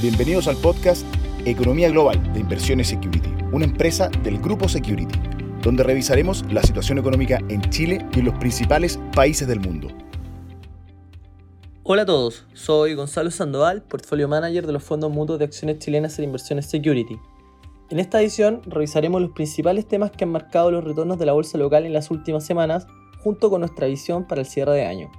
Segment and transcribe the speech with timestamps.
[0.00, 1.04] Bienvenidos al podcast
[1.44, 5.18] Economía Global de Inversiones Security, una empresa del grupo Security,
[5.60, 9.88] donde revisaremos la situación económica en Chile y en los principales países del mundo.
[11.82, 16.16] Hola a todos, soy Gonzalo Sandoval, Portfolio Manager de los fondos mutuos de acciones chilenas
[16.20, 17.18] en Inversiones Security.
[17.90, 21.58] En esta edición revisaremos los principales temas que han marcado los retornos de la bolsa
[21.58, 22.86] local en las últimas semanas,
[23.18, 25.10] junto con nuestra visión para el cierre de año.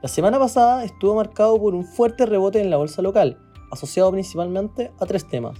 [0.00, 4.90] La semana pasada estuvo marcado por un fuerte rebote en la bolsa local, asociado principalmente
[4.98, 5.58] a tres temas.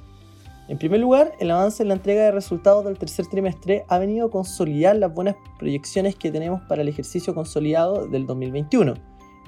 [0.69, 4.29] En primer lugar, el avance en la entrega de resultados del tercer trimestre ha venido
[4.29, 8.95] a consolidar las buenas proyecciones que tenemos para el ejercicio consolidado del 2021,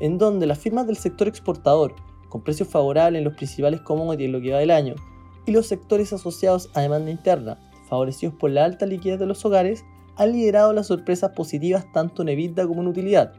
[0.01, 1.95] en donde las firmas del sector exportador,
[2.28, 4.95] con precios favorables en los principales commodities en lo que va del año,
[5.46, 9.84] y los sectores asociados a demanda interna, favorecidos por la alta liquidez de los hogares,
[10.16, 13.32] han liderado las sorpresas positivas tanto en EBITDA como en utilidad,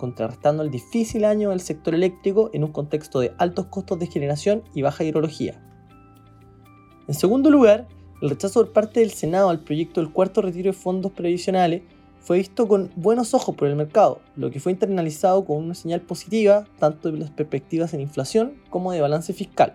[0.00, 4.62] contrarrestando el difícil año del sector eléctrico en un contexto de altos costos de generación
[4.74, 5.60] y baja hidrología.
[7.06, 7.86] En segundo lugar,
[8.22, 11.82] el rechazo por parte del Senado al proyecto del cuarto retiro de fondos previsionales
[12.18, 16.00] fue visto con buenos ojos por el mercado, lo que fue internalizado con una señal
[16.00, 19.74] positiva tanto de las perspectivas en inflación como de balance fiscal.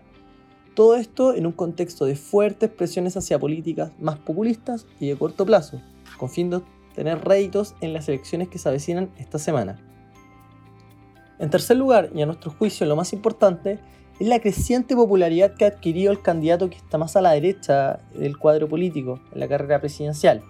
[0.74, 5.46] Todo esto en un contexto de fuertes presiones hacia políticas más populistas y de corto
[5.46, 5.82] plazo,
[6.18, 6.62] con fin de
[6.96, 9.80] tener réditos en las elecciones que se avecinan esta semana.
[11.38, 13.80] En tercer lugar, y a nuestro juicio lo más importante,
[14.20, 18.00] es la creciente popularidad que ha adquirido el candidato que está más a la derecha
[18.14, 20.42] del cuadro político en la carrera presidencial,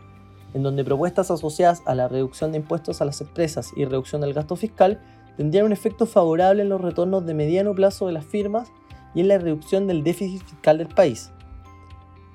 [0.54, 4.34] en donde propuestas asociadas a la reducción de impuestos a las empresas y reducción del
[4.34, 5.02] gasto fiscal
[5.36, 8.72] tendrían un efecto favorable en los retornos de mediano plazo de las firmas
[9.16, 11.32] y en la reducción del déficit fiscal del país.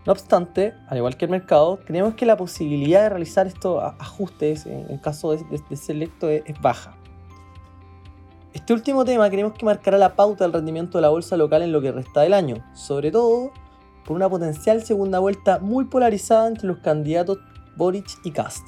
[0.06, 4.67] No obstante, al igual que el mercado, creemos que la posibilidad de realizar estos ajustes
[4.67, 6.97] en caso de, ser electo es baja.
[8.53, 11.70] Este último tema creemos que marcará la pauta del rendimiento de la bolsa local en
[11.70, 13.53] lo que resta del año, sobre todo
[14.05, 17.39] por una potencial segunda vuelta muy polarizada entre los candidatos
[17.77, 18.66] Boric y Cast.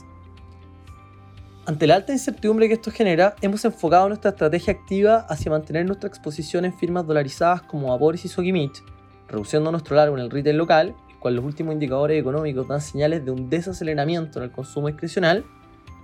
[1.67, 6.09] Ante la alta incertidumbre que esto genera, hemos enfocado nuestra estrategia activa hacia mantener nuestra
[6.09, 8.83] exposición en firmas dolarizadas como Boris y Sogimich,
[9.29, 13.31] reduciendo nuestro largo en el retail local, cual los últimos indicadores económicos dan señales de
[13.31, 15.45] un desaceleramiento en el consumo discrecional,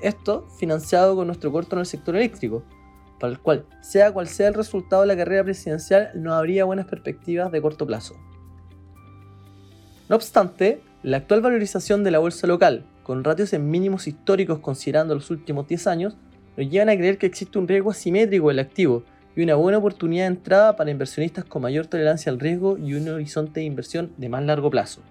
[0.00, 2.62] esto financiado con nuestro corto en el sector eléctrico,
[3.18, 6.86] para el cual, sea cual sea el resultado de la carrera presidencial, no habría buenas
[6.86, 8.14] perspectivas de corto plazo.
[10.08, 15.14] No obstante, la actual valorización de la bolsa local, con ratios en mínimos históricos considerando
[15.14, 16.16] los últimos 10 años,
[16.56, 19.04] nos llevan a creer que existe un riesgo asimétrico del activo
[19.36, 23.08] y una buena oportunidad de entrada para inversionistas con mayor tolerancia al riesgo y un
[23.08, 25.02] horizonte de inversión de más largo plazo.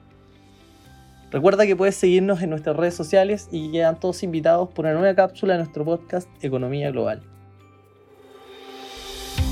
[1.32, 5.16] Recuerda que puedes seguirnos en nuestras redes sociales y quedan todos invitados por una nueva
[5.16, 7.37] cápsula de nuestro podcast Economía Global.